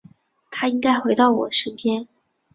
[0.49, 2.07] 他应该回到我的身边